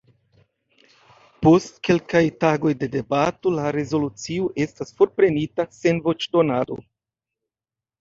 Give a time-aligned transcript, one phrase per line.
[1.47, 6.85] Post kelkaj tagoj de debato, la rezolucio estas forprenita sen voĉdonado.